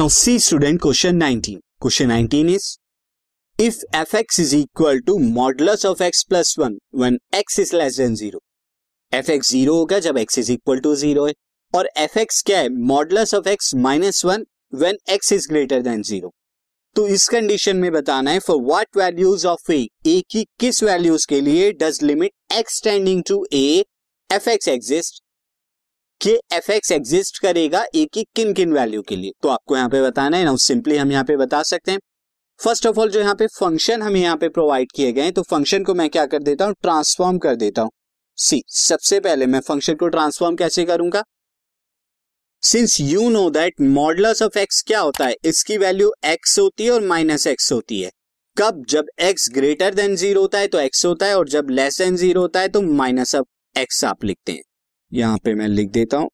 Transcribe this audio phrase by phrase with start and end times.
[0.00, 2.66] Now C student question 19 question 19 is
[3.58, 7.96] if F X is equal to modulus of X plus one when X is less
[7.96, 8.40] than zero
[9.12, 11.34] F X zero होगा जब X is equal to zero है,
[11.74, 12.68] और F X क्या है?
[12.86, 16.32] Modulus of X minus one when X is greater than zero
[16.96, 21.26] तो इस condition में बताना है for what values of A A की किस वैल्यूज़
[21.28, 23.84] के लिए does limit X tending to A
[24.30, 25.22] F X exist
[26.20, 29.88] कि एफ़ एक्स एग्जिस्ट करेगा ए की किन किन वैल्यू के लिए। तो आपको यहाँ
[29.88, 31.98] पे बताना है ना सिंपली हम यहाँ पे बता सकते हैं।
[32.60, 35.84] फ़र्स्ट ऑफ़ ऑल जो यहाँ पे फ़ंक्शन हमें यहाँ पे प्रोवाइड किए गए तो फ़ंक्शन
[35.84, 36.74] को मैं क्या कर देता हूँ?
[36.82, 37.90] ट्रांसफॉर्म कर देता हूँ।
[38.38, 41.22] सी सबसे पहले मैं फ़ंक्शन को ट्रांसफॉर्म कैसे करूँगा?
[42.62, 45.34] Since you know that modulus of X क्या होता है?
[45.44, 48.10] इसकी वैल्यू एक्स होती है और माइनस एक्स होती है।
[48.56, 48.84] कब?
[48.88, 52.16] जब एक्स ग्रेटर देन ज़ीरो होता है तो एक्स होता है और जब लेस देन
[52.16, 54.62] ज़ीरो होता है तो माइनस ऑफ़ एक्स आप लिखते हैं।
[55.12, 56.28] यहाँ पे मैं लिख देता हूँ।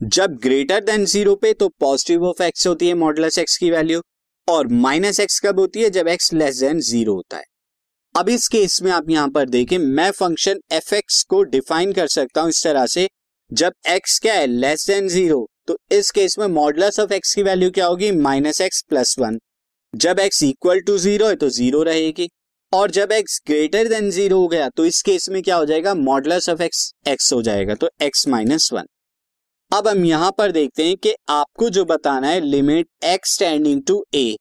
[0.00, 4.00] जब ग्रेटर देन ज़ीरो पे तो पॉजिटिव ऑफ़ एक्स होती है मॉडुलस एक्स की वैल्यू
[4.48, 5.90] और माइनस एक्स कब होती है?
[5.90, 7.44] जब एक्स लेस देन ज़ीरो होता है।
[8.14, 12.06] अब इस केस में आप यहाँ पर देखें, मैं फ़ंक्शन एफ़ एक्स को डिफाइन कर
[12.08, 13.08] सकता हूँ इस तरह से।
[13.50, 14.46] जब एक्स क्या है?
[14.46, 18.10] लेस देन ज़ीरो तो इस केस में मॉडुलस ऑफ़ एक्स की वैल्यू क्या होगी?
[18.12, 19.38] माइनस एक्स प्लस वन
[19.94, 22.28] जब एक्स इक्वल टू ज़ीरो है तो ज़ीरो रहेगी।
[22.72, 25.94] और जब एक्स ग्रेटर देन ज़ीरो हो गया तो इस केस में क्या हो जाएगा?
[25.94, 28.86] मॉडलस ऑफ़ एक्स एक्स हो जाएगा तो एक्स माइनस वन
[29.70, 34.04] अब हम यहाँ पर देखते हैं कि आपको जो बताना है limit X tending to
[34.14, 34.36] A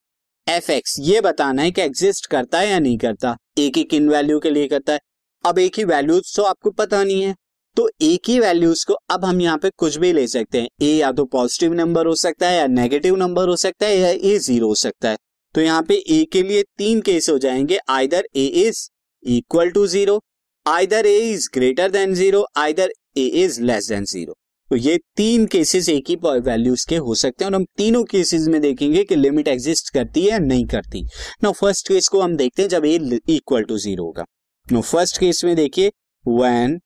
[0.48, 4.09] F X ये बताना है कि एग्जिस्ट करता है या नहीं करता। ए की किन
[4.09, 5.00] वैल्यू के लिए करता है?
[5.44, 7.34] अब एक ही वैल्यूज़ तो आपको पता नहीं है।
[7.78, 10.92] तो ए की वैल्यूज़ को अब हम यहाँ पे कुछ भी ले सकते हैं। ए
[10.92, 14.38] या तो पॉजिटिव नंबर हो सकता है या नेगेटिव नंबर हो सकता है या ए
[14.40, 15.18] ज़ीरो हो सकता है।
[15.56, 18.88] तो यहाँ पे ए के लिए तीन केस हो जाएँगे। Either A is
[19.23, 20.20] equal to zero
[20.66, 24.34] either A is greater than zero either A is less than zero
[24.70, 28.47] तो ये तीन केसेस एक ही वैल्यूज़ के हो सकते हैं और हम तीनों केसेस
[28.47, 31.03] में देखेंगे कि लिमिट एग्जिस्ट करती है या नहीं करती।
[31.44, 32.96] नो फ़र्स्ट केस को हम देखते हैं जब ए
[33.30, 34.25] इक्वल टू ज़ीरो होगा।
[34.68, 35.91] नो फ़र्स्ट केस में देखिए
[36.25, 36.80] when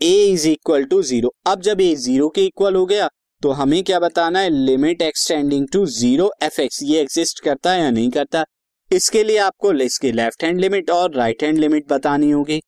[0.00, 3.08] A is equal to zero अब जब ए ज़ीरो के इक्वल हो गया
[3.42, 4.50] तो हमें क्या बताना है?
[4.50, 8.44] Limit X tending to zero F X ये एग्जिस्ट करता है या नहीं करता?
[8.90, 12.60] इसके लिए आपको इसकी लेफ़्ट हैंड लिमिट और राइट हैंड लिमिट बतानी होगी।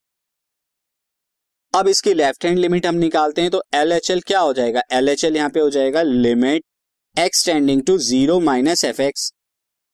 [1.75, 4.82] अब इसकी लेफ़्ट हैंड लिमिट हम निकालते हैं तो एल एच एल क्या हो जाएगा?
[4.93, 6.62] एल एच एल यहाँ पे हो जाएगा limit
[7.16, 9.31] X tending to zero minus F X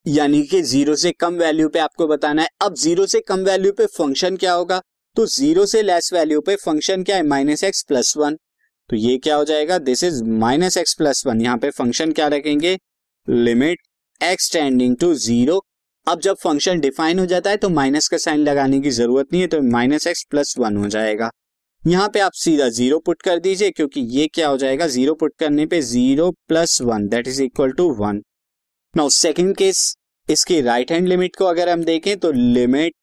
[0.06, 3.72] यानी कि ज़ीरो से कम वैल्यू पे आपको बताना है। अब ज़ीरो से कम वैल्यू
[3.72, 4.80] पे फ़ंक्शन क्या होगा?
[5.16, 7.22] तो ज़ीरो से लेस वैल्यू पे फ़ंक्शन क्या है?
[7.24, 8.36] माइनस एक्स प्लस वन
[8.90, 9.78] तो ये क्या हो जाएगा?
[9.80, 12.76] This is minus X plus one यहाँ पे फ़ंक्शन क्या रखेंगे?
[13.28, 13.78] Limit
[14.20, 15.60] X tending to zero
[16.06, 19.42] अब जब फ़ंक्शन डिफाइन हो जाता है तो माइनस का साइन लगाने की ज़रूरत नहीं
[19.42, 21.30] है तो माइनस एक्स प्लस वन हो जाएगा।
[21.82, 24.86] यहाँ पे आप सीधा ज़ीरो पुट कर दीजिए, क्योंकि ये क्या हो जाएगा?
[24.86, 28.22] ज़ीरो पुट करने पे zero plus one that is equal to one
[28.94, 29.94] now second case
[30.28, 32.94] इसकी राइट हैंड लिमिट को अगर हम देखें तो limit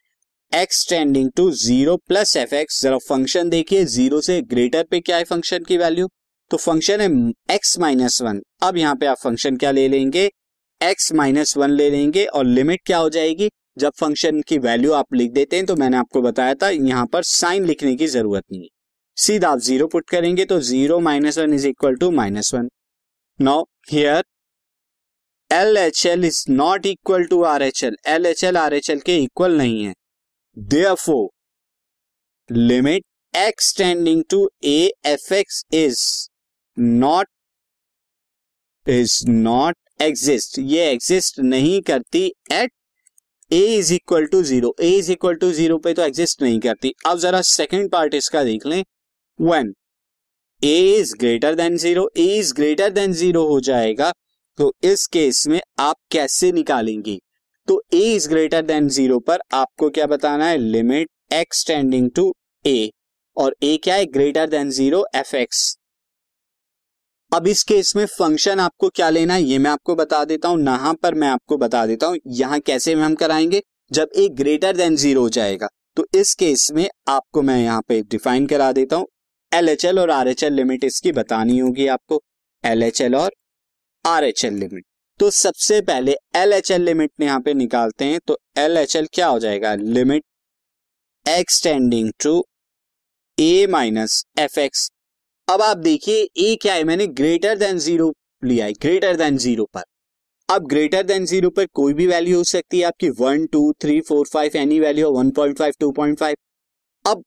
[0.51, 5.17] X tending to zero plus F X जरा फ़ंक्शन देखिए ज़ीरो से ग्रेटर पे क्या
[5.17, 6.07] है फ़ंक्शन की वैल्यू
[6.51, 7.09] तो फ़ंक्शन है
[7.55, 10.25] एक्स माइनस वन अब यहाँ पे आप फ़ंक्शन क्या ले लेंगे?
[10.81, 13.49] एक्स माइनस वन ले लेंगे और लिमिट क्या हो जाएगी?
[13.79, 17.23] जब फ़ंक्शन की वैल्यू आप लिख देते हैं तो मैंने आपको बताया था, यहाँ पर
[17.25, 18.67] साइन लिखने की ज़रूरत नहीं है।
[19.17, 22.69] सीधा आप ज़ीरो पुट करेंगे तो zero minus one is equal to minus one
[23.39, 24.23] now here
[25.51, 28.89] L H L is not equal to R H L L H L R H
[28.89, 29.93] L के इक्वल नहीं है।
[30.67, 31.29] Therefore,
[32.49, 33.03] limit
[33.33, 34.89] x tending to a
[35.71, 36.29] is
[36.77, 37.27] not
[38.87, 40.59] is not exist.
[40.59, 42.71] ये exist नहीं करती at
[43.51, 46.93] a is equal to zero a is equal to zero पे तो exist नहीं करती.
[47.07, 48.83] अब जरा सेकेंड पार्ट इसका देख लें.
[49.39, 49.71] When
[50.63, 54.11] a is greater than zero a is greater than zero हो जाएगा.
[54.57, 57.19] तो इस केस में आप कैसे निकालेंगे?
[57.69, 60.57] तो a is greater than zero पर आपको क्या बताना है?
[60.57, 62.33] Limit x tending to
[62.65, 62.89] a
[63.37, 64.05] और ए क्या है?
[64.05, 65.77] Greater than zero f x
[67.31, 69.43] अब इस केस में फ़ंक्शन आपको क्या लेना है?
[69.43, 72.93] ये मैं आपको बता देता हूँ। यहाँ पर मैं आपको बता देता हूँ। यहाँ कैसे
[72.93, 73.61] हम कराएँगे?
[73.91, 75.67] जब ए ग्रेटर देन ज़ीरो हो जाएगा
[75.97, 79.07] तो इस केस में आपको मैं यहाँ पे डिफाइन करा देता हूँ।
[79.51, 82.21] एल एच एल और आर एच एल लिमिट इसकी बतानी होगी आपको।
[82.63, 83.31] एल एच एल और
[84.05, 84.83] आर एच एल लिमिट
[85.19, 89.07] तो सबसे पहले एल एच एल लिमिट यहाँ पे निकालते हैं तो एल एच एल
[89.13, 89.73] क्या हो जाएगा?
[89.75, 90.23] Limit
[91.25, 92.43] x tending to
[93.37, 94.89] a minus f x
[95.47, 96.83] अब आप देखिए ए क्या है?
[96.83, 98.11] मैंने ग्रेटर देन ज़ीरो
[98.43, 99.83] लिया है ग्रेटर देन ज़ीरो पर।
[100.49, 103.99] अब ग्रेटर देन ज़ीरो पर कोई भी वैल्यू हो सकती है आपकी। One two three
[104.01, 106.35] four five any value one point five two point five
[107.05, 107.23] अब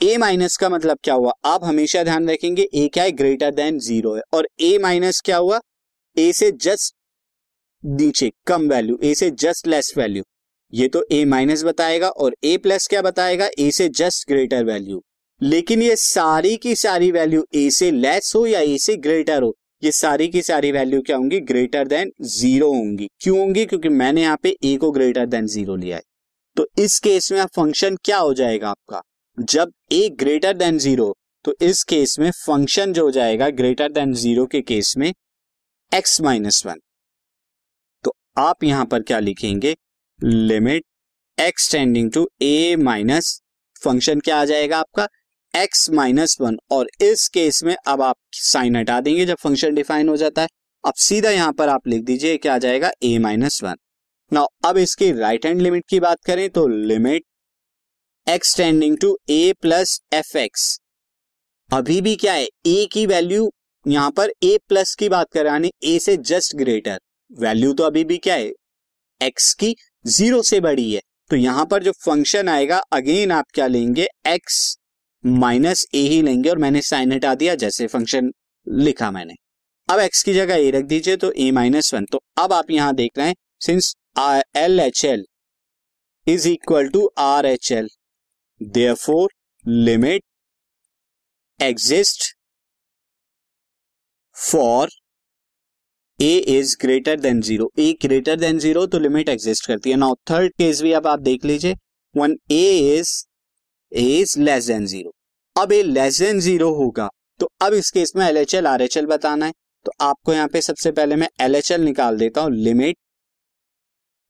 [0.00, 1.32] ए माइनस का मतलब क्या हुआ?
[1.44, 3.12] आप हमेशा ध्यान रखेंगे ए क्या है?
[3.12, 5.60] ग्रेटर देन ज़ीरो है। और ए माइनस क्या हुआ?
[6.16, 6.93] ए से जस्ट
[7.84, 10.22] नीचे कम वैल्यू ए से जस्ट लेस वैल्यू
[10.72, 13.48] ये तो ए माइनस बताएगा और ए प्लस क्या बताएगा?
[13.58, 15.02] ए से जस्ट ग्रेटर वैल्यू
[15.40, 19.54] लेकिन ये सारी की सारी वैल्यू ए से लेस हो या ए से ग्रेटर हो,
[19.82, 21.40] ये सारी की सारी वैल्यू क्या होंगी?
[21.40, 23.08] ग्रेटर देन ज़ीरो होंगी.
[23.20, 23.64] क्यों होंगी?
[23.66, 26.02] क्योंकि मैंने यहाँ पे ए को ग्रेटर देन ज़ीरो लिया है.
[26.56, 29.02] तो इस केस में फ़ंक्शन क्या हो जाएगा आपका?
[29.38, 31.14] जब ए ग्रेटर देन ज़ीरो
[31.44, 35.12] तो इस केस में फ़ंक्शन जो हो जाएगा ग्रेटर देन ज़ीरो के केस में
[35.92, 36.80] एक्स माइनस वन
[38.36, 39.74] आप यहाँ पर क्या लिखेंगे?
[40.20, 40.84] Limit
[41.38, 43.40] x tending to a minus
[43.82, 45.06] function क्या आ जाएगा आपका?
[45.54, 50.08] एक्स माइनस वन और इस केस में अब आप साइन हटा देंगे जब फ़ंक्शन डिफाइन
[50.08, 50.48] हो जाता है।
[50.84, 52.90] अब सीधा यहाँ पर आप लिख दीजिए क्या आ जाएगा?
[53.02, 53.76] ए माइनस वन
[54.32, 57.24] नाउ अब इसकी राइट हैंड लिमिट की बात करें तो limit
[58.26, 60.78] x tending to a plus f x
[61.70, 62.44] अभी भी क्या है?
[62.66, 63.50] ए की वैल्यू
[63.86, 66.98] यहाँ पर ए प्लस की बात करें यानी ए से जस्ट ग्रेटर
[67.30, 68.50] वैल्यू तो अभी भी क्या है?
[69.20, 69.74] एक्स की
[70.06, 71.00] ज़ीरो से बड़ी है।
[71.30, 74.06] तो यहाँ पर जो फ़ंक्शन आएगा, अगेन आप क्या लेंगे?
[74.26, 74.76] एक्स
[75.24, 78.30] माइनस ए ही लेंगे और मैंने साइन हटा दिया, जैसे फ़ंक्शन
[78.66, 79.34] लिखा मैंने।
[79.88, 82.94] अब एक्स की जगह ए रख दीजिए तो ए माइनस वन। तो अब आप यहाँ
[82.94, 83.94] देख रहे हैं since
[84.56, 85.24] L H L
[86.26, 87.88] is equal to R H L
[88.60, 89.26] there
[89.64, 90.22] limit
[91.60, 92.32] exist
[94.36, 94.90] for
[96.18, 100.14] a is greater than zero a greater than zero तो लिमिट एग्जिस्ट करती है। नाउ
[100.30, 101.74] थर्ड केस भी अब आप देख लीजिए।
[102.14, 103.10] One a is
[103.92, 105.12] a is less than zero
[105.56, 107.08] अब a less than zero होगा।
[107.40, 109.52] तो अब इस केस में L H L R H L बताना है।
[109.86, 112.96] तो आपको यहाँ पे सबसे पहले मैं एल एच एल निकाल देता हूँ। Limit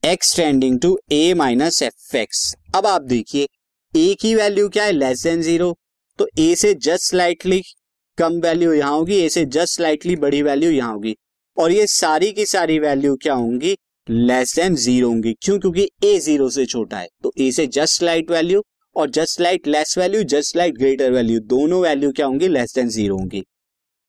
[0.02, 3.46] x tending to a minus f x अब आप देखिए
[3.94, 4.92] ए की वैल्यू क्या है?
[4.92, 5.74] लेस देन ज़ीरो
[6.18, 7.60] तो ए से जस्ट स्लाइटली
[8.18, 11.14] कम वैल्यू यहाँ होगी। ए से जस्ट स्लाइटली बड़ी वैल्यू यहाँ होगी।
[11.56, 13.76] और ये सारी की सारी वैल्यू क्या होंगी?
[14.08, 15.58] लेस देन ज़ीरो होंगी। क्यों?
[15.58, 18.62] क्योंकि ए ज़ीरो से छोटा है। तो ए से जस्ट लाइट वैल्यू
[18.96, 22.48] और just light less value just light greater value दोनों वैल्यू क्या होंगी?
[22.48, 23.42] लेस देन ज़ीरो होंगी।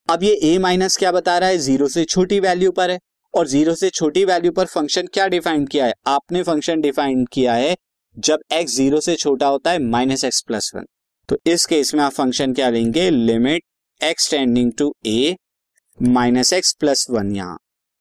[0.09, 1.57] अब ये ए माइनस क्या बता रहा है?
[1.57, 2.99] ज़ीरो से छोटी वैल्यू पर है।
[3.33, 5.93] और ज़ीरो से छोटी वैल्यू पर फ़ंक्शन क्या डिफाइन किया है?
[6.07, 7.75] आपने फ़ंक्शन डिफाइन किया है
[8.17, 10.85] जब एक्स ज़ीरो से छोटा होता है माइनस एक्स प्लस वन
[11.29, 13.09] तो इस केस में आप फ़ंक्शन क्या लेंगे?
[13.09, 13.63] Limit
[14.01, 15.35] x tending to a
[15.99, 17.57] minus x plus one यहाँ।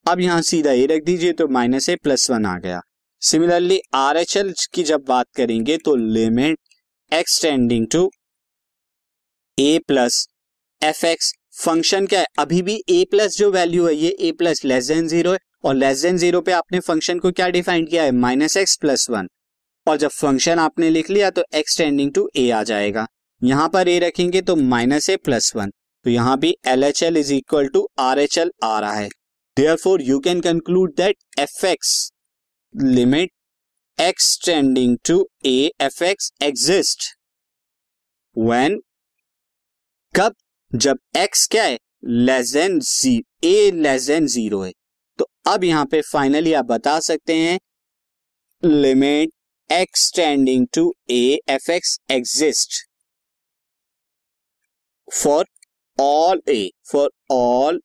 [0.07, 2.81] अब यहाँ सीधा ए रख दीजिए तो माइनस ए प्लस वन आ गया।
[3.23, 6.59] सिमिलरली आर एच एल की जब बात करेंगे तो limit
[7.13, 8.11] x tending to
[9.59, 10.27] a plus
[10.83, 12.27] f x function क्या है?
[12.39, 15.75] अभी भी ए प्लस जो वैल्यू है, ये a plus less than zero है और
[15.75, 18.13] लेस देन ज़ीरो पे आपने फ़ंक्शन को क्या डिफाइन किया है?
[18.13, 19.29] Minus x plus one.
[19.87, 23.07] और जब फ़ंक्शन आपने लिख लिया तो एक्स टेंडिंग टू ए आ जाएगा।
[23.43, 25.71] यहाँ पर ए रखेंगे तो माइनस ए प्लस वन।
[26.05, 29.09] तो यहाँ भी L H L is equal to R H L आ रहा है।
[29.77, 31.93] Therefore you can conclude that f x
[32.75, 33.31] limit
[33.99, 37.05] x tending to a f x exist
[38.37, 38.81] when
[40.15, 40.35] कब?
[40.73, 41.79] जब एक्स क्या है?
[42.05, 44.73] Less than ji a less than zero है।
[45.19, 47.59] तो अब यहाँ पे फाइनली आप बता सकते हैं
[48.63, 49.31] limit
[49.71, 52.83] x tending to a f x exist
[55.09, 55.45] for
[55.99, 57.81] all a for all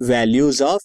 [0.00, 0.82] values of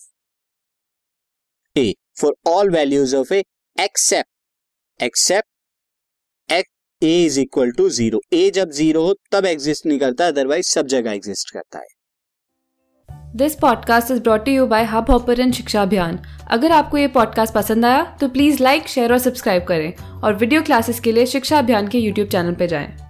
[1.75, 3.43] a for all values of a
[3.77, 9.99] except except x a is equal to zero a जब zero हो, तब exist नहीं
[9.99, 11.95] करता otherwise सब जगह exist करता है।
[13.35, 16.17] This podcast is brought you by Hubhopper शिक्षा अभियान
[16.51, 20.61] अगर आपको ये पॉडकास्ट पसंद आया तो प्लीज़ लाइक शेयर और सब्सक्राइब करें। और वीडियो
[20.61, 23.06] क्लासेस के लिए शिक्षा अभियान के यूट्यूब चैनल पर जाएँ।